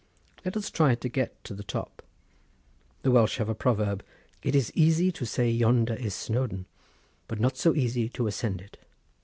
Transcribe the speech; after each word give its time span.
Let 0.43 0.57
us 0.57 0.71
try 0.71 0.95
to 0.95 1.09
get 1.09 1.43
to 1.43 1.53
the 1.53 1.61
top. 1.61 2.01
The 3.03 3.11
Welsh 3.11 3.37
have 3.37 3.49
a 3.49 3.53
proverb: 3.53 4.03
'It 4.41 4.55
is 4.55 4.71
easy 4.73 5.11
to 5.11 5.25
say 5.27 5.47
yonder 5.51 5.93
is 5.93 6.15
Snowdon; 6.15 6.65
but 7.27 7.39
not 7.39 7.55
so 7.55 7.75
easy 7.75 8.09
to 8.09 8.25
ascend 8.25 8.61
it. 8.61 8.77